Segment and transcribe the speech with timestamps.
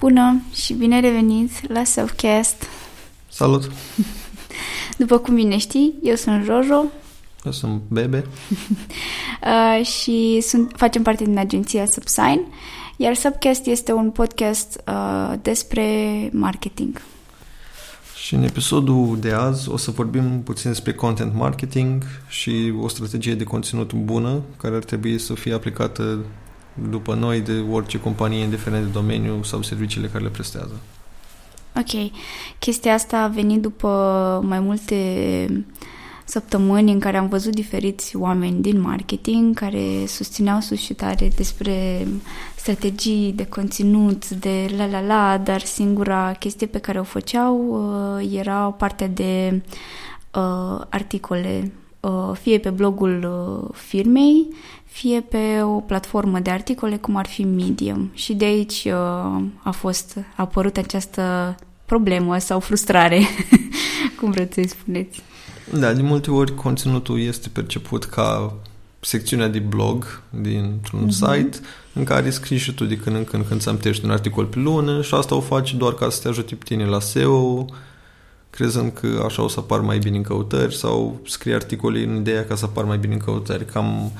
[0.00, 2.64] Bună și bine revenit la Selfcast.
[3.28, 3.70] Salut!
[4.98, 6.84] După cum bine știi, eu sunt Jojo.
[7.44, 8.26] Eu sunt Bebe.
[9.80, 12.52] uh, și sunt, facem parte din agenția Subsign,
[12.96, 17.02] iar Subcast este un podcast uh, despre marketing.
[18.16, 23.34] Și în episodul de azi o să vorbim puțin despre content marketing și o strategie
[23.34, 26.18] de conținut bună care ar trebui să fie aplicată
[26.90, 30.80] după noi de orice companie, indiferent de domeniu sau serviciile care le prestează.
[31.76, 32.10] Ok.
[32.58, 33.88] Chestia asta a venit după
[34.44, 35.64] mai multe
[36.24, 42.06] săptămâni în care am văzut diferiți oameni din marketing care susțineau sus și tare despre
[42.56, 47.56] strategii de conținut, de la la la, dar singura chestie pe care o făceau
[48.18, 49.62] uh, era partea de
[50.34, 54.46] uh, articole, uh, fie pe blogul uh, firmei,
[54.90, 58.10] fie pe o platformă de articole cum ar fi Medium.
[58.14, 61.54] Și de aici uh, a fost a apărut această
[61.84, 63.20] problemă sau frustrare,
[64.20, 65.22] cum vreți să-i spuneți.
[65.78, 68.54] Da, de multe ori conținutul este perceput ca
[69.00, 71.10] secțiunea de blog dintr-un uh-huh.
[71.10, 71.58] site
[71.92, 75.02] în care scrii și tu de când în când când ți un articol pe lună
[75.02, 77.64] și asta o faci doar ca să te ajute pe tine la SEO,
[78.50, 82.44] crezând că așa o să apar mai bine în căutări sau scrii articole în ideea
[82.44, 83.64] ca să apar mai bine în căutări.
[83.64, 84.12] Cam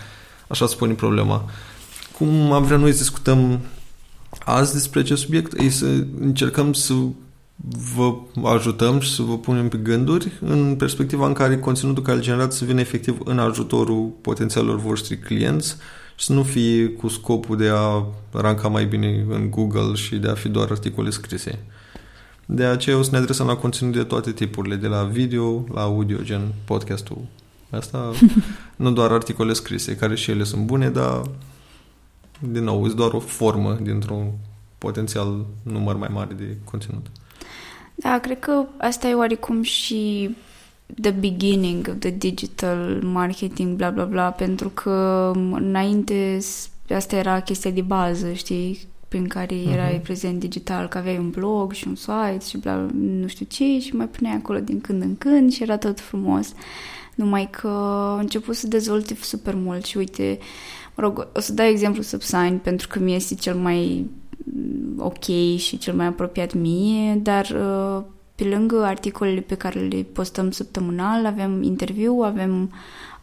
[0.50, 1.44] așa spune problema.
[2.18, 3.60] Cum am vrea noi să discutăm
[4.44, 5.86] azi despre acest subiect, e să
[6.20, 6.94] încercăm să
[7.94, 12.52] vă ajutăm și să vă punem pe gânduri în perspectiva în care conținutul care generat
[12.52, 15.76] să vină efectiv în ajutorul potențialilor voștri clienți
[16.16, 20.28] și să nu fie cu scopul de a ranca mai bine în Google și de
[20.28, 21.58] a fi doar articole scrise.
[22.46, 25.82] De aceea o să ne adresăm la conținut de toate tipurile, de la video la
[25.82, 27.18] audio, gen podcastul.
[27.70, 28.12] Asta
[28.76, 31.22] nu doar articole scrise, care și ele sunt bune, dar
[32.38, 34.30] din nou, este doar o formă dintr-un
[34.78, 37.06] potențial număr mai mare de conținut.
[37.94, 40.30] Da, cred că asta e oarecum și
[41.00, 46.38] the beginning of the digital marketing, bla bla bla, pentru că înainte
[46.94, 50.02] asta era chestia de bază, știi, prin care erai uh-huh.
[50.02, 53.96] prezent digital, că aveai un blog și un site și bla, nu știu ce și
[53.96, 56.52] mai puneai acolo din când în când și era tot frumos.
[57.20, 60.38] Numai că a început să dezvolte super mult și uite,
[60.94, 64.10] mă rog, o să dau exemplu Subsign pentru că mi este cel mai
[64.98, 65.24] ok
[65.56, 68.02] și cel mai apropiat mie, dar uh,
[68.34, 72.72] pe lângă articolele pe care le postăm săptămânal, avem interviu, avem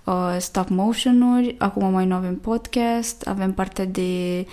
[0.04, 4.46] uh, stop motion-uri, acum mai nu avem podcast, avem partea de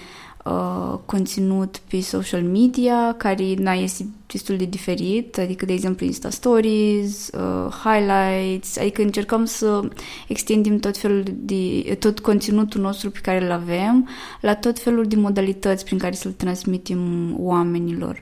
[0.44, 6.30] uh, conținut pe social media, care na, este destul de diferit, adică, de exemplu, Insta
[6.30, 9.88] Stories, uh, highlights, adică încercăm să
[10.28, 14.08] extindem tot felul de, tot conținutul nostru pe care îl avem
[14.40, 18.20] la tot felul de modalități prin care să-l transmitem oamenilor.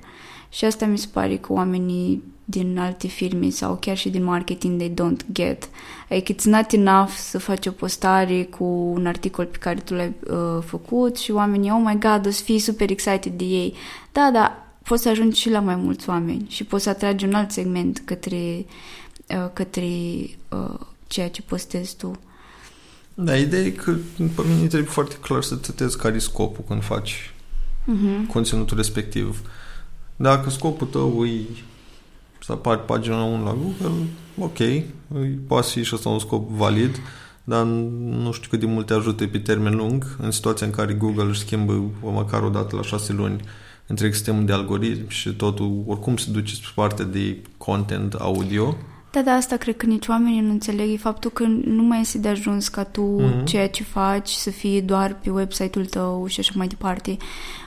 [0.53, 4.79] Și asta mi se pare că oamenii din alte firme sau chiar și din marketing
[4.79, 5.69] they don't get.
[6.09, 8.65] Like it's not enough să faci o postare cu
[8.95, 12.43] un articol pe care tu l-ai uh, făcut și oamenii, oh my god, o să
[12.43, 13.75] fii super excited de ei.
[14.13, 17.35] Da, da, poți să ajungi și la mai mulți oameni și poți să atragi un
[17.35, 18.67] alt segment către,
[19.29, 19.89] uh, către
[20.49, 22.21] uh, ceea ce postezi tu.
[23.15, 26.83] Da, ideea e că pe mine trebuie foarte clar să tătezi care e scopul când
[26.83, 27.35] faci
[27.83, 28.27] uh-huh.
[28.33, 29.43] conținutul respectiv.
[30.17, 31.47] Dacă scopul tău e
[32.41, 34.07] să apari pagina 1 la Google,
[34.39, 34.59] ok,
[35.47, 37.01] poate fi și asta un scop valid,
[37.45, 40.93] dar nu știu cât de mult te ajută pe termen lung în situația în care
[40.93, 43.41] Google își schimbă măcar o dată la șase luni
[43.87, 48.77] întreg sistemul de algoritmi și totul oricum se duce spre partea de content audio.
[49.13, 50.91] Da, da, asta cred că nici oamenii nu înțeleg.
[50.91, 53.45] E faptul că nu mai este de ajuns ca tu mm-hmm.
[53.45, 57.17] ceea ce faci să fie doar pe website-ul tău și așa mai departe.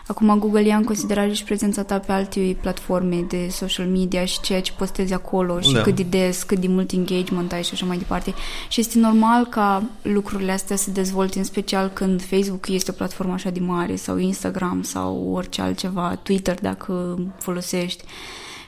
[0.08, 4.40] Acum Google ia în considerare și prezența ta pe alte platforme de social media și
[4.42, 5.82] ceea ce postezi acolo și da.
[5.82, 8.34] cât de des, cât de mult engagement ai și așa mai departe.
[8.70, 13.34] Și este normal ca lucrurile astea să dezvolte, în special când Facebook este o platformă
[13.34, 18.04] așa de mare sau Instagram sau orice altceva, Twitter dacă folosești.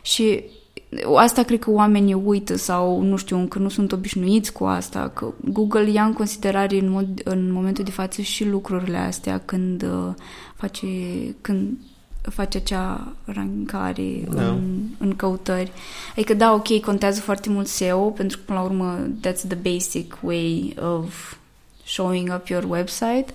[0.02, 0.44] Și
[1.16, 5.34] asta cred că oamenii uită sau, nu știu, încă nu sunt obișnuiți cu asta, că
[5.52, 10.14] Google ia în considerare în, mod, în momentul de față și lucrurile astea când uh,
[10.56, 10.88] face,
[11.42, 11.78] când
[12.22, 14.48] face acea rancare da.
[14.48, 15.72] în, în căutări.
[16.12, 20.18] Adică, da, ok, contează foarte mult SEO, pentru că, până la urmă, that's the basic
[20.22, 21.36] way of
[21.86, 23.34] showing up your website,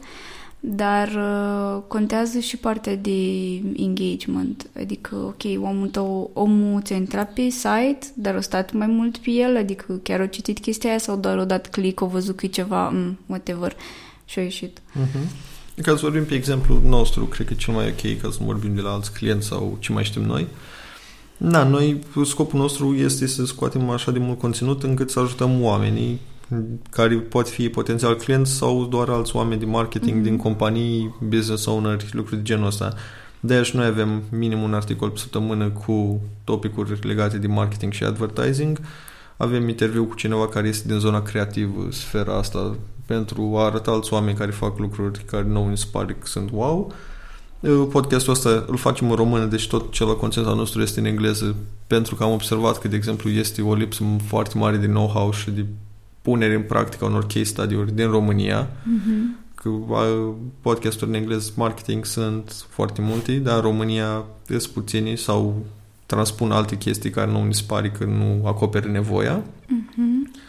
[0.65, 4.67] dar uh, contează și partea de engagement.
[4.79, 9.31] Adică, ok, omul tău, omul ți-a intrat pe site, dar a stat mai mult pe
[9.31, 12.47] el, adică chiar a citit chestia aia sau doar a dat click, a văzut că
[12.47, 13.77] e ceva, mm, whatever,
[14.25, 14.79] și a ieșit.
[14.79, 15.29] Uh-huh.
[15.83, 18.47] Ca să vorbim pe exemplu nostru, cred că e cel mai ok ca să nu
[18.47, 20.47] vorbim de la alți clienți sau ce mai știm noi.
[21.37, 26.21] Da, noi, scopul nostru este să scoatem așa de mult conținut încât să ajutăm oamenii
[26.91, 30.25] care pot fi potențial clienți sau doar alți oameni de marketing mm-hmm.
[30.25, 32.95] din companii, business owner, lucruri de genul ăsta.
[33.41, 38.05] De aceea noi avem minim un articol pe săptămână cu topicuri legate de marketing și
[38.05, 38.81] advertising.
[39.37, 44.13] Avem interviu cu cineva care este din zona creativă, sfera asta, pentru a arăta alți
[44.13, 46.93] oameni care fac lucruri care nouă ne se pare că sunt wow.
[47.91, 51.57] Podcastul ăsta îl facem în română, deci tot celălalt conținut al nostru este în engleză,
[51.87, 55.51] pentru că am observat că, de exemplu, este o lipsă foarte mare de know-how și
[55.51, 55.67] de
[56.23, 58.67] punere în practică unor case study-uri din România.
[58.67, 59.41] Mm-hmm.
[59.55, 59.71] Că
[60.61, 65.67] podcasturi în engleză marketing sunt foarte multe, dar în România sunt puțini sau
[66.07, 69.43] transpun alte chestii care nu mi se pare că nu acoperă nevoia.
[69.43, 70.41] Mm-hmm.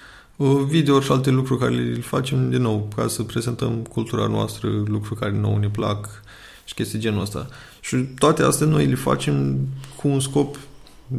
[0.67, 5.19] Video și alte lucruri care le facem din nou ca să prezentăm cultura noastră, lucruri
[5.19, 6.21] care nouă ne plac
[6.65, 7.47] și chestii genul ăsta.
[7.81, 9.59] Și toate astea noi le facem
[9.95, 10.57] cu un scop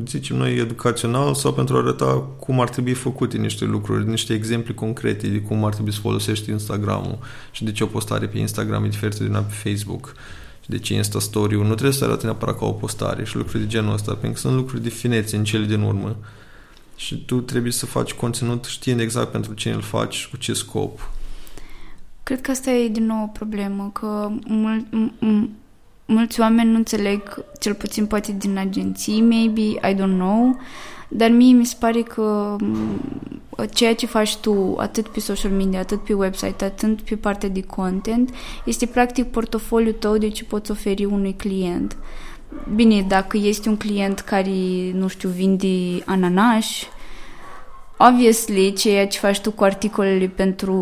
[0.07, 4.73] zicem noi, educațional sau pentru a arăta cum ar trebui făcute niște lucruri, niște exemple
[4.75, 7.19] concrete de cum ar trebui să folosești Instagram-ul
[7.51, 10.15] și de ce o postare pe Instagram e diferită de una pe Facebook
[10.61, 13.63] și de ce Insta Story-ul nu trebuie să arate neapărat ca o postare și lucruri
[13.63, 16.17] de genul ăsta, pentru că sunt lucruri de finețe în cele din urmă
[16.97, 20.53] și tu trebuie să faci conținut știind exact pentru ce îl faci și cu ce
[20.53, 21.11] scop.
[22.23, 24.87] Cred că asta e din nou o problemă, că mult,
[26.07, 30.61] mulți oameni nu înțeleg, cel puțin poate din agenții, maybe, I don't know,
[31.09, 33.01] dar mie mi se pare că mm,
[33.73, 37.63] ceea ce faci tu, atât pe social media, atât pe website, atât pe partea de
[37.63, 38.35] content,
[38.65, 41.97] este practic portofoliul tău de ce poți oferi unui client.
[42.75, 46.87] Bine, dacă este un client care, nu știu, vinde ananași,
[47.97, 50.75] obviously, ceea ce faci tu cu articolele pentru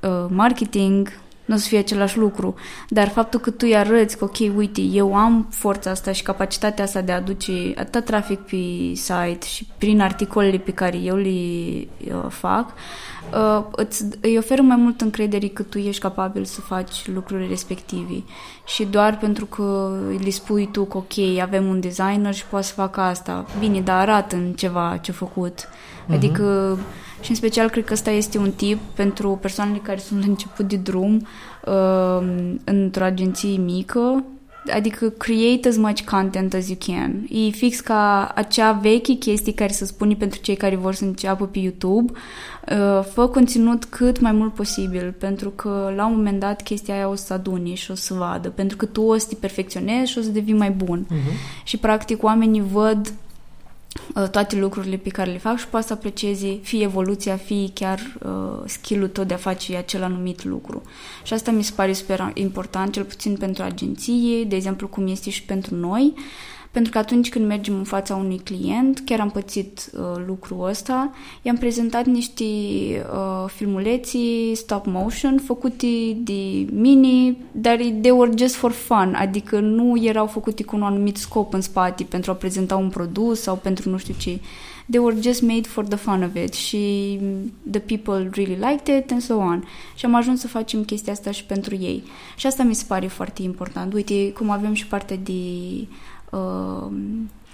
[0.00, 2.54] uh, marketing nu o să fie același lucru.
[2.88, 6.84] Dar faptul că tu îi arăți că, ok, uite, eu am forța asta și capacitatea
[6.84, 8.56] asta de a aduce atât trafic pe
[8.94, 11.28] site și prin articolele pe care eu le
[12.14, 12.72] uh, fac,
[13.32, 18.22] uh, îți, îi oferă mai mult încredere că tu ești capabil să faci lucrurile respective.
[18.66, 22.72] Și doar pentru că le spui tu că, ok, avem un designer și poate să
[22.72, 23.46] facă asta.
[23.58, 25.60] Bine, dar arată în ceva ce făcut.
[25.60, 26.14] Uh-huh.
[26.14, 26.78] Adică
[27.22, 30.68] și în special cred că ăsta este un tip pentru persoanele care sunt la început
[30.68, 31.26] de drum
[31.66, 32.26] uh,
[32.64, 34.24] într-o agenție mică,
[34.74, 37.26] adică create as much content as you can.
[37.30, 41.46] E fix ca acea veche chestie care se spune pentru cei care vor să înceapă
[41.46, 46.62] pe YouTube, uh, fă conținut cât mai mult posibil, pentru că la un moment dat
[46.62, 49.34] chestia aia o să adune și o să vadă, pentru că tu o să te
[49.34, 51.06] perfecționezi și o să devii mai bun.
[51.06, 51.64] Uh-huh.
[51.64, 53.21] Și practic oamenii văd Uh,
[54.30, 58.62] toate lucrurile pe care le fac și poate să aprecieze fie evoluția, fie chiar uh,
[58.64, 60.82] skill-ul tău de a face acel anumit lucru.
[61.22, 65.30] Și asta mi se pare super important, cel puțin pentru agenție, de exemplu cum este
[65.30, 66.12] și pentru noi.
[66.16, 66.22] Uh,
[66.72, 71.12] pentru că atunci când mergem în fața unui client, chiar am pățit uh, lucrul ăsta,
[71.42, 75.86] i-am prezentat niște uh, filmuleții stop motion făcute
[76.16, 81.16] de mini, dar they were just for fun, adică nu erau făcute cu un anumit
[81.16, 84.38] scop în spate pentru a prezenta un produs sau pentru nu știu ce.
[84.90, 87.18] They were just made for the fun of it și
[87.70, 89.64] the people really liked it and so on.
[89.94, 92.02] Și am ajuns să facem chestia asta și pentru ei.
[92.36, 93.92] Și asta mi se pare foarte important.
[93.92, 95.32] Uite, cum avem și partea de
[96.32, 96.90] uh,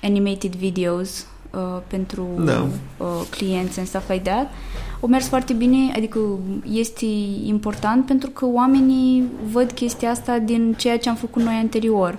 [0.03, 2.67] animated videos uh, pentru da.
[2.97, 4.51] uh, clienți and stuff like that.
[5.01, 6.19] O mers foarte bine, adică
[6.73, 7.07] este
[7.45, 12.19] important pentru că oamenii văd chestia asta din ceea ce am făcut noi anterior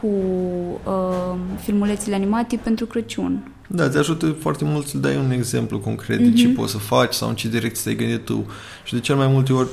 [0.00, 3.50] cu uh, filmulețele animate pentru Crăciun.
[3.68, 6.32] Da, te ajută foarte mult să dai un exemplu concret mm-hmm.
[6.32, 6.54] de ce mhm.
[6.54, 8.46] poți să faci sau în ce direcție te-ai gândit tu.
[8.84, 9.68] Și de cel mai multe ori,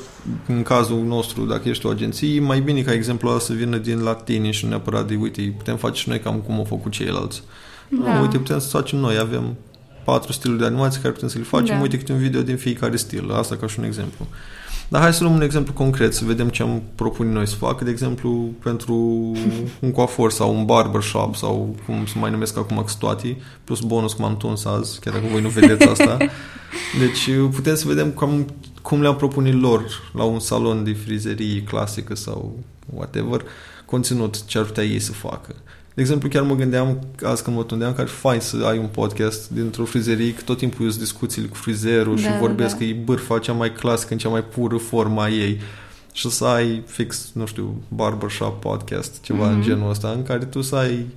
[0.47, 4.01] în cazul nostru, dacă ești o agenție, mai bine ca exemplul ăla să vină din
[4.01, 6.91] la tine și nu neapărat de, uite, putem face și noi cam cum au făcut
[6.91, 7.43] ceilalți.
[7.89, 8.19] Da.
[8.21, 9.55] Uite, putem să facem noi, avem
[10.03, 11.81] patru stiluri de animație care putem să le facem, da.
[11.81, 13.31] uite câte un video din fiecare stil.
[13.31, 14.27] Asta ca și un exemplu.
[14.87, 17.83] Dar hai să luăm un exemplu concret, să vedem ce am propune noi să facă.
[17.83, 18.95] De exemplu, pentru
[19.79, 24.25] un coafor sau un barbershop sau cum se mai numesc acum toate, plus bonus cum
[24.25, 26.17] am tuns azi, chiar dacă voi nu vedeți asta.
[26.99, 28.45] Deci putem să vedem cum,
[28.81, 32.59] cum le-am propune lor la un salon de frizerie clasică sau
[32.93, 33.41] whatever,
[33.85, 35.55] conținut ce ar putea ei să facă.
[35.93, 38.77] De exemplu, chiar mă gândeam, azi când mă tundeam, că ar fi fain să ai
[38.77, 42.77] un podcast dintr-o frizerie, că tot timpul eu discuțiile cu frizerul da, și vorbesc da.
[42.77, 45.59] că e bârfa cea mai clasică, în cea mai pură forma ei.
[46.11, 49.53] Și să ai fix, nu știu, barbershop podcast, ceva mm-hmm.
[49.53, 51.07] în genul ăsta, în care tu să ai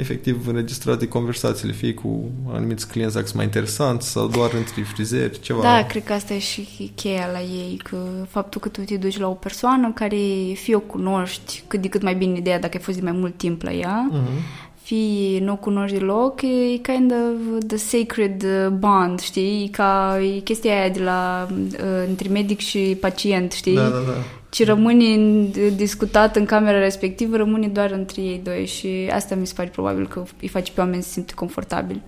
[0.00, 5.40] efectiv înregistrate conversațiile, fie cu anumiți clienți dacă sunt mai interesanți sau doar între frizeri,
[5.40, 5.62] ceva.
[5.62, 7.96] Da, cred că asta e și cheia la ei, că
[8.28, 10.16] faptul că tu te duci la o persoană care
[10.54, 13.36] fie o cunoști cât de cât mai bine ideea dacă ai fost de mai mult
[13.36, 14.68] timp la ea, Uh-huh.
[14.82, 18.44] fie nu o cunoști deloc, e kind of the sacred
[18.78, 19.64] bond, știi?
[19.64, 23.74] E ca e chestia aia de la uh, între medic și pacient, știi?
[23.74, 24.24] Da, da, da.
[24.50, 29.46] Ce rămâne în- discutat în camera respectivă rămâne doar între ei doi și asta mi
[29.46, 32.02] se pare probabil că îi face pe oameni să se simte confortabil.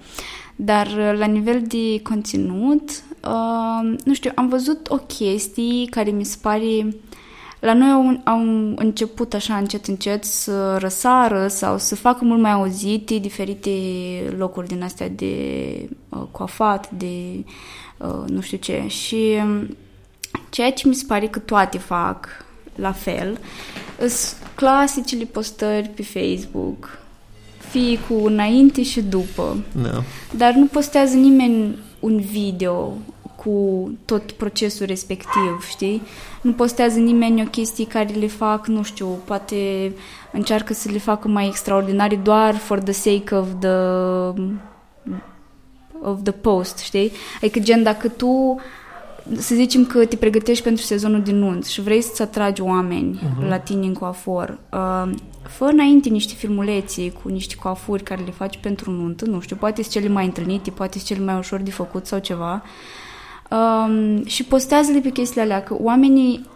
[0.56, 2.90] Dar uh, la nivel de conținut,
[3.24, 6.96] uh, nu știu, am văzut o chestie care mi se pare...
[7.60, 8.40] La noi au, au
[8.76, 13.70] început așa încet încet să răsară sau să facă mult mai auzite diferite
[14.36, 15.34] locuri din astea de
[16.08, 17.44] uh, coafat, de
[17.98, 18.84] uh, nu știu ce.
[18.88, 19.76] Și um,
[20.50, 22.28] ceea ce mi se pare că toate fac
[22.74, 23.38] la fel,
[23.98, 26.98] sunt clasicele postări pe Facebook,
[27.70, 29.64] fie cu înainte și după.
[29.82, 30.02] Da.
[30.36, 32.92] Dar nu postează nimeni un video
[33.36, 36.02] cu tot procesul respectiv, știi?
[36.40, 39.92] Nu postează nimeni o chestie care le fac, nu știu, poate
[40.32, 43.76] încearcă să le facă mai extraordinare doar for the sake of the
[46.02, 47.12] of the post, știi?
[47.36, 48.60] Adică gen dacă tu
[49.36, 53.48] să zicem că te pregătești pentru sezonul de nunți și vrei să-ți atragi oameni uh-huh.
[53.48, 55.10] la tine în coafor, uh,
[55.42, 59.82] fă înainte niște filmulețe cu niște coafuri care le faci pentru nuntă, nu știu, poate
[59.82, 62.62] sunt cele mai întâlnite, poate sunt cele mai ușor de făcut sau ceva,
[63.50, 66.46] um, și postează-le pe chestiile alea, că oamenii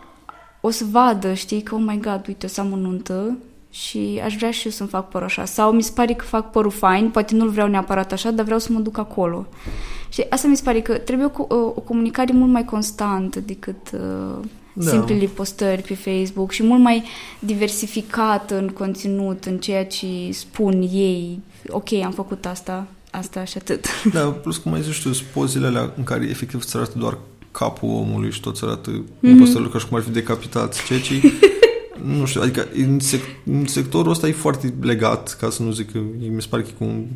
[0.61, 3.37] o să vadă, știi, că, oh my god, uite, o să am o nuntă
[3.71, 5.45] și aș vrea și eu să-mi fac părul așa.
[5.45, 8.61] Sau mi se pare că fac părul fain, poate nu-l vreau neapărat așa, dar vreau
[8.61, 9.47] să mă duc acolo.
[10.09, 13.91] Și asta mi se pare că trebuie o, o, o comunicare mult mai constantă decât
[13.93, 14.01] uh,
[14.73, 14.85] Da.
[14.85, 14.91] da.
[14.91, 17.05] simplele postări pe Facebook și mult mai
[17.39, 21.41] diversificată în conținut, în ceea ce spun ei.
[21.69, 23.87] Ok, am făcut asta, asta și atât.
[24.13, 27.19] Da, plus cum ai zis tu, sunt pozele alea în care efectiv îți arată doar
[27.51, 29.21] capul omului și tot îți arată mm-hmm.
[29.21, 31.13] în postările ca și cum ar fi decapitați, ceea ce
[32.19, 35.93] nu știu, adică în, sec- în sectorul ăsta e foarte legat, ca să nu zic
[35.93, 35.99] că
[36.35, 37.07] mi se pare că e cu un,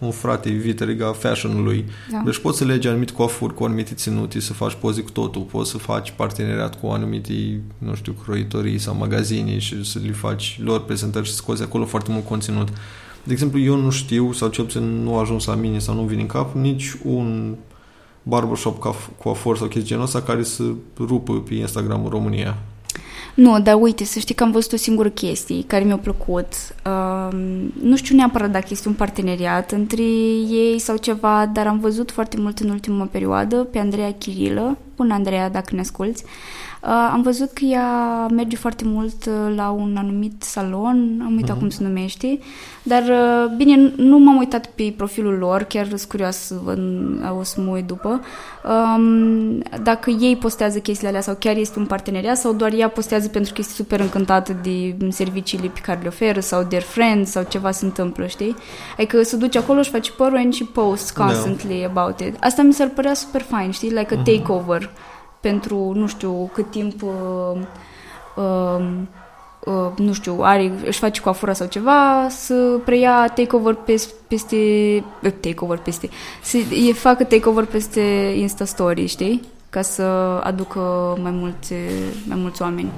[0.00, 1.84] un frate viteriga fashion-ului.
[2.10, 2.22] Da.
[2.24, 5.70] Deci poți să legi anumite coafuri cu anumite ținuti, să faci poze cu totul, poți
[5.70, 10.84] să faci parteneriat cu anumite, nu știu, croitorii sau magazine și să le faci lor
[10.84, 12.68] prezentări și să scoți acolo foarte mult conținut.
[13.24, 16.02] De exemplu, eu nu știu, sau cel puțin nu a ajuns la mine sau nu
[16.02, 17.54] vine în cap, nici un
[18.22, 20.64] barbershop coaf- coafor sau chestii genul ăsta care să
[20.98, 22.58] rupă pe Instagram în România.
[23.40, 26.52] Nu, dar uite, să știi că am văzut o singură chestie care mi-a plăcut.
[26.86, 27.38] Uh,
[27.82, 30.02] nu știu neapărat dacă este un parteneriat între
[30.48, 34.78] ei sau ceva, dar am văzut foarte mult în ultima perioadă pe Andreea Chirilă.
[34.96, 36.24] Bună, Andreea, dacă ne asculți.
[36.24, 36.30] Uh,
[37.12, 41.58] am văzut că ea merge foarte mult uh, la un anumit salon, am uitat Mhm.
[41.58, 42.38] cum se numește,
[42.82, 46.78] dar uh, bine, nu m-am uitat pe profilul lor, chiar sunt curioasă să văd,
[47.38, 48.20] o să mă uit după,
[48.96, 53.28] um, dacă ei postează chestiile alea sau chiar este un parteneriat sau doar ea postează
[53.28, 57.46] pentru că este super încântată de serviciile pe care le oferă sau their friends sau
[57.48, 58.54] ceva se întâmplă, știi?
[58.96, 61.24] Adică se duce acolo și face părul and she posts Da.
[61.24, 62.36] constantly about it.
[62.40, 63.88] Asta mi s-ar părea super fain, știi?
[63.88, 64.24] Like a Mhm.
[64.24, 64.90] takeover
[65.40, 67.60] pentru nu știu cât timp uh,
[68.36, 68.84] uh,
[69.64, 74.56] uh, nu știu, are, își face coafura sau ceva, să preia takeover peste, peste
[75.22, 76.08] uh, takeover peste,
[76.42, 78.00] să e facă takeover peste
[78.36, 79.42] Insta Story, știi?
[79.70, 80.02] Ca să
[80.42, 80.80] aducă
[81.22, 81.72] mai mulți,
[82.26, 82.90] mai mulți oameni.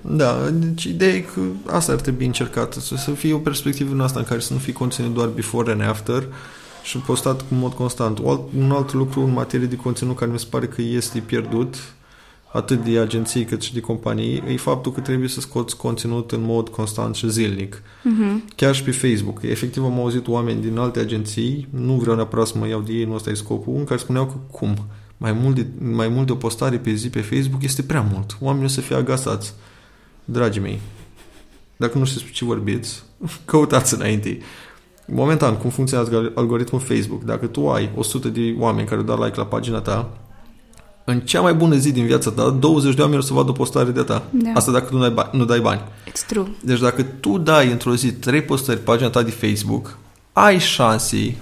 [0.00, 4.00] Da, deci ideea e că asta ar trebui încercată, să, să fie o perspectivă în
[4.00, 6.26] asta în care să nu fie conținut doar before and after
[6.82, 8.18] și postat în mod constant.
[8.18, 11.18] O alt, un alt lucru în materie de conținut care mi se pare că este
[11.18, 11.76] pierdut
[12.52, 16.42] atât de agenții cât și de companii, e faptul că trebuie să scoți conținut în
[16.42, 17.82] mod constant și zilnic.
[17.82, 18.54] Uh-huh.
[18.56, 19.42] Chiar și pe Facebook.
[19.42, 23.04] Efectiv am auzit oameni din alte agenții, nu vreau neapărat să mă iau de ei,
[23.04, 24.76] nu ăsta e scopul, în care spuneau că cum?
[25.16, 28.36] Mai mult, de, mai mult de o postare pe zi pe Facebook este prea mult.
[28.40, 29.54] Oamenii o să fie agasați.
[30.24, 30.80] Dragii mei,
[31.76, 33.02] dacă nu știți pe ce vorbiți,
[33.44, 34.38] căutați înainte.
[35.12, 39.44] Momentan, cum funcționează algoritmul Facebook, dacă tu ai 100 de oameni care dau like la
[39.44, 40.10] pagina ta,
[41.04, 43.52] în cea mai bună zi din viața ta, 20 de oameni o să vadă o
[43.52, 44.22] postare de ta.
[44.30, 44.50] Da.
[44.54, 45.80] Asta dacă tu nu dai, bani, nu dai bani.
[45.80, 46.46] It's true.
[46.62, 49.98] Deci dacă tu dai într-o zi trei postări pe pagina ta de Facebook,
[50.32, 51.36] ai șanse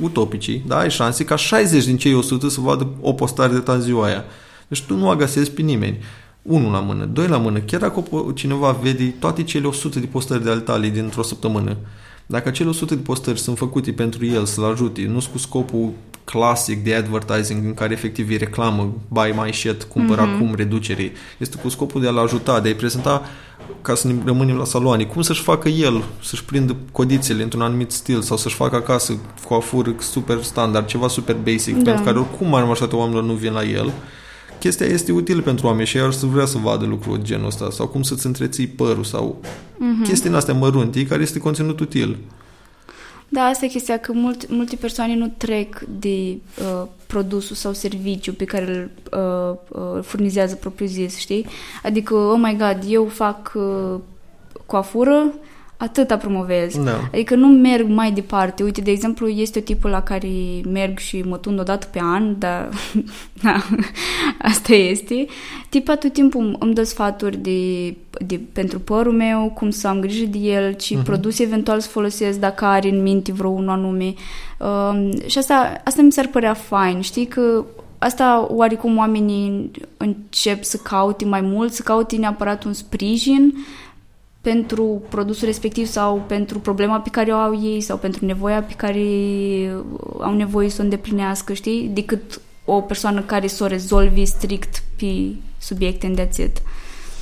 [0.00, 3.72] utopicii, da, ai șanse ca 60 din cei 100 să vadă o postare de ta
[3.72, 4.24] în ziua aia.
[4.68, 5.98] Deci tu nu agasezi pe nimeni.
[6.42, 10.44] unul la mână, doi la mână, chiar dacă cineva vede toate cele 100 de postări
[10.44, 11.76] de ale tale dintr-o săptămână,
[12.26, 15.92] dacă acele 100 de postări sunt făcute pentru el să-l ajute, nu cu scopul
[16.24, 20.34] clasic de advertising în care efectiv e reclamă, buy my shit, cumpăr mm-hmm.
[20.34, 23.22] acum, reducere, este cu scopul de a-l ajuta, de a-i prezenta
[23.82, 27.90] ca să ne rămânem la saloane, cum să-și facă el, să-și prindă codițele într-un anumit
[27.90, 31.82] stil sau să-și facă acasă cu afură super standard, ceva super basic, da.
[31.82, 33.92] pentru care oricum mai majoritatea oamenilor nu vin la el
[34.58, 37.70] chestia este utilă pentru oameni și ei ar să vrea să vadă lucruri genul ăsta
[37.70, 40.06] sau cum să-ți întreții părul sau mm-hmm.
[40.06, 42.16] chestii astea mărunte care este conținut util.
[43.28, 48.32] Da, asta e chestia, că mult, multe persoane nu trec de uh, produsul sau serviciu
[48.32, 51.46] pe care îl uh, uh, furnizează propriu zis, știi?
[51.82, 54.00] Adică, oh my god, eu fac uh,
[54.66, 55.32] coafură,
[55.76, 56.84] atâta promovez.
[56.84, 57.08] Da.
[57.12, 58.62] Adică nu merg mai departe.
[58.62, 60.28] Uite, de exemplu, este o tipul la care
[60.72, 62.68] merg și mă tund o dată pe an, dar
[63.42, 63.62] da,
[64.38, 65.26] asta este.
[65.68, 67.94] Tipa tot timpul îmi dă sfaturi de,
[68.26, 71.04] de, pentru părul meu, cum să am grijă de el, ce uh-huh.
[71.04, 74.14] produse eventual să folosesc dacă are în minte vreo unul anume.
[74.58, 77.64] Uh, și asta, asta mi s-ar părea fain, știi, că
[77.98, 83.54] asta oarecum oamenii încep să caute mai mult, să caute neapărat un sprijin
[84.52, 88.72] pentru produsul respectiv sau pentru problema pe care o au ei sau pentru nevoia pe
[88.72, 89.04] care
[90.20, 91.90] au nevoie să o îndeplinească, știi?
[91.94, 96.62] Decât o persoană care să o rezolvi strict pe subiecte în that's it.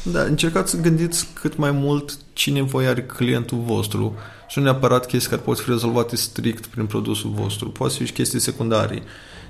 [0.03, 4.15] Da, încercați să gândiți cât mai mult ce nevoie are clientul vostru
[4.49, 7.69] și nu neapărat chestii care pot fi rezolvate strict prin produsul vostru.
[7.69, 9.03] Poate fi și chestii secundare.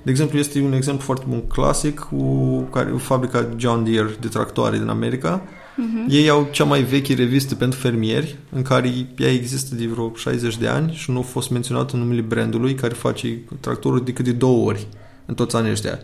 [0.03, 4.79] De exemplu, este un exemplu foarte bun clasic cu care, fabrica John Deere de tractoare
[4.79, 5.43] din America,
[5.75, 6.09] Uh-huh.
[6.09, 10.57] Ei au cea mai veche revistă pentru fermieri, în care ea există de vreo 60
[10.57, 14.33] de ani și nu a fost menționat în numele brandului, care face tractorul decât de
[14.33, 14.87] două ori
[15.27, 15.99] în toți anii ăștia.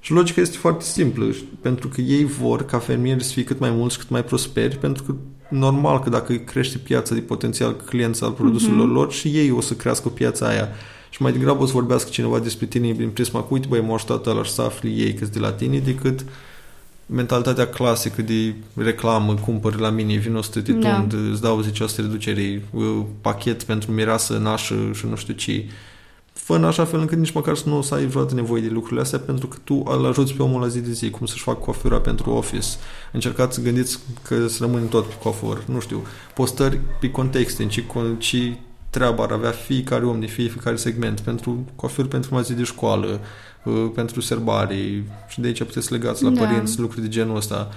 [0.00, 3.70] Și logica este foarte simplă, pentru că ei vor ca fermierii să fie cât mai
[3.70, 5.14] mulți, cât mai prosperi, pentru că
[5.48, 8.92] normal că dacă crește piața de potențial clienți al produselor uh-huh.
[8.92, 10.68] lor și ei o să crească piața aia.
[11.10, 13.94] Și mai degrabă o să vorbească cineva despre tine prin prisma cu, uite băi, m-au
[13.94, 16.26] ajutat ăla și să afli ei că de la tine, decât uh,
[17.12, 20.94] mentalitatea clasică de reclamă, cumpăr la mine, vin 100 de da.
[20.94, 22.64] tund, îți dau 10 reducere,
[23.20, 25.64] pachet pentru mireasă, nașă și nu știu ce.
[26.32, 28.68] Fă în așa fel încât nici măcar să nu o să ai vreodată nevoie de
[28.68, 31.42] lucrurile astea pentru că tu îl ajuți pe omul la zi de zi, cum să-și
[31.42, 32.68] facă coafura pentru office.
[33.12, 36.02] Încercați să gândiți că să rămâne tot pe coafor, nu știu,
[36.34, 37.84] postări pe contexte, în ce,
[38.18, 38.56] ce
[38.90, 43.20] treaba ar avea fiecare om de fiecare segment, pentru coafuri pentru mai zi de școală,
[43.64, 46.44] Uh, pentru serbare și de aici puteți să legați la da.
[46.44, 47.68] părinți lucruri de genul ăsta.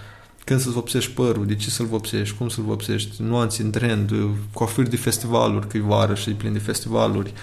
[0.43, 4.29] Când să-ți vopsești părul, de ce să-l vopsești, cum să-l vopsești, nuanțe în trend, uh,
[4.53, 7.33] coafuri de festivaluri, că e vară și e plin de festivaluri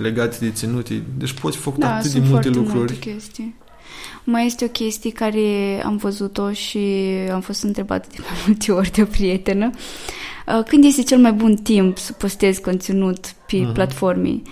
[0.00, 1.02] legate de ținute.
[1.16, 2.76] Deci poți făcut da, atât de multe lucruri.
[2.76, 3.54] Multe chestii.
[4.24, 6.78] Mai este o chestie care am văzut-o și
[7.32, 9.70] am fost întrebată de mai multe ori de o prietenă.
[9.72, 9.80] Uh,
[10.66, 13.72] când este cel mai bun timp să postezi conținut pe uh-huh.
[13.72, 14.42] platforme?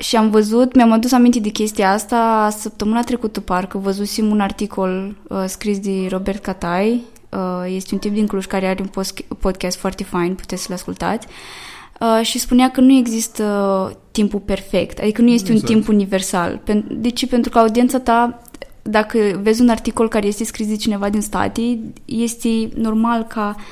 [0.00, 5.16] Și am văzut, mi-am adus aminte de chestia asta săptămâna trecută, parcă văzusem un articol
[5.28, 9.24] uh, scris de Robert Catai, uh, este un tip din Cluj care are un post-
[9.38, 11.26] podcast foarte fain, puteți să-l ascultați,
[12.00, 15.68] uh, și spunea că nu există timpul perfect, adică nu este exact.
[15.68, 16.60] un timp universal.
[16.88, 17.26] De ce?
[17.26, 18.42] Pentru că audiența ta,
[18.82, 23.62] dacă vezi un articol care este scris de cineva din state, este normal ca uh,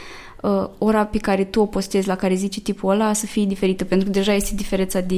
[0.43, 3.85] uh, ora pe care tu o postezi, la care zici tipul ăla, să fie diferită,
[3.85, 5.17] pentru că deja este diferența de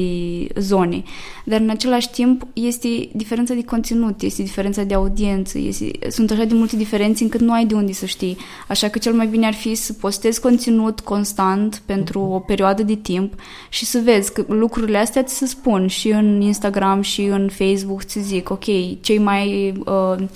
[0.56, 1.02] zone.
[1.44, 6.44] Dar în același timp este diferența de conținut, este diferența de audiență, este, sunt așa
[6.44, 8.36] de multe diferențe încât nu ai de unde să știi.
[8.68, 12.94] Așa că cel mai bine ar fi să postezi conținut constant pentru o perioadă de
[12.94, 13.34] timp
[13.68, 18.02] și să vezi că lucrurile astea ți se spun și în Instagram și în Facebook,
[18.02, 18.64] ți zic, ok,
[19.00, 20.26] cei mai uh,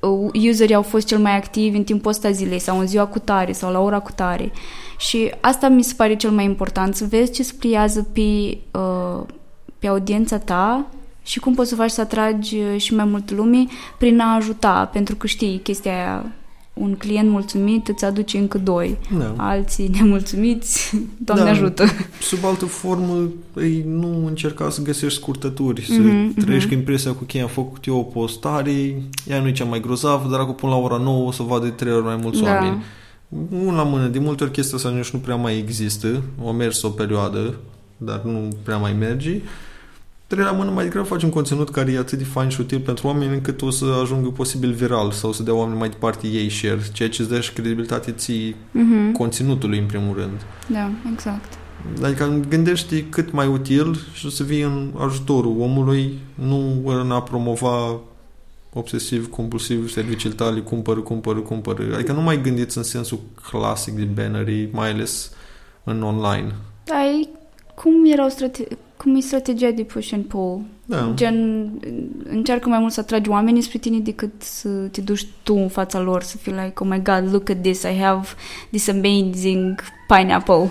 [0.00, 3.18] uh, userii au fost cel mai activi în timpul ăsta zilei sau în ziua cu
[3.18, 4.52] tare sau la ora cu tare.
[4.98, 9.22] Și asta mi se pare cel mai important, să vezi ce spliază pe, uh,
[9.78, 10.86] pe audiența ta
[11.22, 13.66] și cum poți să faci să atragi uh, și mai mult lume
[13.98, 16.32] prin a ajuta, pentru că știi chestia aia,
[16.72, 18.98] un client mulțumit îți aduce încă doi.
[19.18, 19.34] Da.
[19.36, 21.84] Alții nemulțumiți, Doamne da, ajută.
[22.20, 26.78] Sub altă formă, ei nu încerca să găsești scurtături, să mm-hmm, trăiești mm-hmm.
[26.78, 30.40] impresia cu că am făcut eu o postare, ea nu e cea mai grozavă, dar
[30.40, 32.50] acum până la ora 9 o să vadă de trei ori mai mulți da.
[32.50, 32.82] oameni
[33.50, 36.82] un la mână, de multe ori chestia asta nici nu prea mai există, o mers
[36.82, 37.54] o perioadă,
[37.96, 39.40] dar nu prea mai merge.
[40.26, 42.78] Trei la mână mai degrabă faci un conținut care e atât de fain și util
[42.78, 46.50] pentru oameni încât o să ajungă posibil viral sau să dea oameni mai departe ei
[46.50, 49.12] share, ceea ce îți dă și credibilitate ții uh-huh.
[49.12, 50.44] conținutului în primul rând.
[50.66, 51.58] Da, exact.
[52.02, 58.00] Adică gândești cât mai util și să vii în ajutorul omului, nu în a promova
[58.74, 61.94] obsesiv, compulsiv, serviciile tale, cumpără, cumpără, cumpără.
[61.94, 65.32] Adică nu mai gândiți în sensul clasic de banneri, mai ales
[65.84, 66.54] în online.
[66.88, 67.28] Ai,
[67.74, 70.60] cum, erau strate- cum e strategia de push and pull?
[70.84, 71.12] Da.
[71.14, 71.68] Gen,
[72.24, 76.00] încearcă mai mult să atragi oamenii spre tine decât să te duci tu în fața
[76.00, 78.28] lor, să fii like, oh my god, look at this, I have
[78.70, 80.70] this amazing pineapple.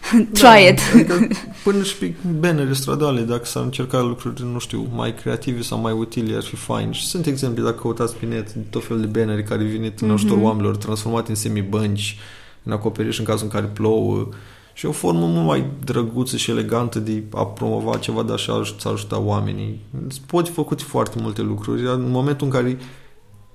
[0.32, 0.78] Try da, it.
[0.94, 1.28] Adică,
[1.64, 5.92] până și pe bannere stradale, dacă s-ar încerca lucruri, nu știu, mai creative sau mai
[5.92, 6.92] utile, ar fi fain.
[6.92, 10.36] Și sunt exemple, dacă căutați pe net, tot felul de bannere care vin în ajutor
[10.36, 10.44] Mhm.
[10.44, 12.16] oamenilor, transformate în semibănci,
[12.62, 14.28] în acoperiș în cazul în care plouă.
[14.74, 18.50] Și e o formă mult mai drăguță și elegantă de a promova ceva, dar și
[18.50, 19.80] a aj- să ajuta oamenii.
[20.06, 21.82] Îți Poți făcut foarte multe lucruri.
[21.82, 22.78] Iar În momentul în care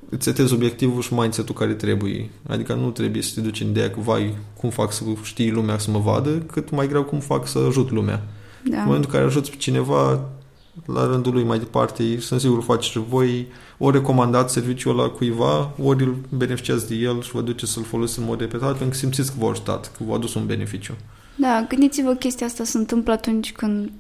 [0.10, 2.30] îți setezi obiectivul și mindset-ul care trebuie.
[2.48, 5.78] Adică nu trebuie să te duci în ideea că, vai, cum fac să știi lumea
[5.78, 8.24] să mă vadă, cât mai greu cum fac să ajut lumea.
[8.64, 8.78] Da.
[8.78, 10.30] În momentul în care ajuți pe cineva,
[10.86, 15.72] la rândul lui mai departe, sunt sigur faceți și voi, ori recomandați serviciul ăla cuiva,
[15.84, 18.94] ori îl beneficiați de el și vă duceți să-l folosiți în mod repetat, pentru că
[18.94, 20.94] simțiți că v-a ajutat, că v-a adus un beneficiu.
[21.36, 23.92] Da, gândiți-vă chestia asta se întâmplă atunci când,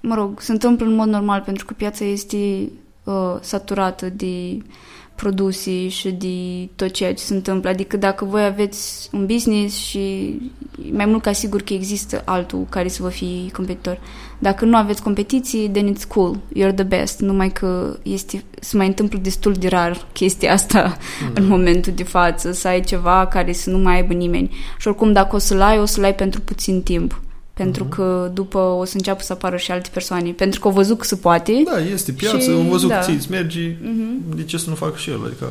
[0.00, 2.70] mă rog, se întâmplă în mod normal pentru că piața este
[3.04, 4.58] uh, saturată de
[5.20, 7.68] produse și de tot ceea ce se întâmplă.
[7.68, 9.98] Adică dacă voi aveți un business și
[10.88, 14.00] e mai mult ca sigur că există altul care să vă fie competitor.
[14.38, 17.20] Dacă nu aveți competiții, then it's cool, you're the best.
[17.20, 20.96] Numai că este, se mai întâmplă destul de rar chestia asta
[21.34, 24.50] în momentul de față, să ai ceva care să nu mai aibă nimeni.
[24.78, 27.20] Și oricum, dacă o să-l ai, o să-l ai pentru puțin timp.
[27.62, 30.30] Pentru că după o să înceapă să apară și alte persoane.
[30.30, 31.62] Pentru că au văzut că se poate.
[31.64, 32.98] Da, este piață, Și- am văzut da.
[32.98, 34.36] că ție îți merge, Mhm.
[34.36, 35.20] de ce să nu fac și el?
[35.26, 35.46] Adică,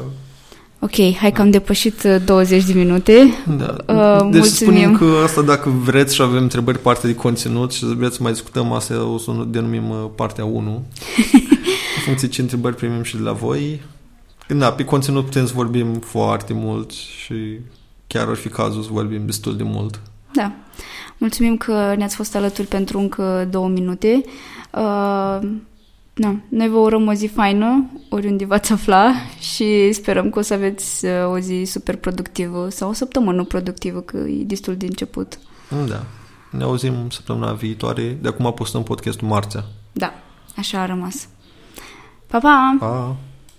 [0.81, 3.33] Ok, hai că am depășit uh, 20 de minute.
[3.57, 3.75] da.
[3.87, 4.49] Uh, deci mulțumim.
[4.73, 8.31] spunem că asta dacă vreți și avem întrebări parte de conținut și vreți să mai
[8.31, 10.71] discutăm, asta o să o denumim uh, partea 1.
[11.97, 13.81] în funcție ce întrebări primim și de la voi.
[14.47, 17.33] Da, pe conținut putem să vorbim foarte mult și
[18.07, 20.01] chiar ar fi cazul să vorbim destul de mult.
[20.33, 20.51] Da.
[21.19, 24.21] Mulțumim că ne-ați fost alături pentru încă două minute.
[24.71, 25.49] Uh,
[26.13, 30.53] na, noi vă urăm o zi faină, oriunde v-ați afla și sperăm că o să
[30.53, 35.39] aveți uh, o zi super productivă sau o săptămână productivă, că e destul de început.
[35.87, 36.05] Da.
[36.51, 38.17] Ne auzim săptămâna viitoare.
[38.21, 39.63] De acum postăm podcastul marțea.
[39.91, 40.13] Da,
[40.55, 41.27] așa a rămas.
[42.27, 42.75] Pa, pa!
[42.79, 43.15] Pa!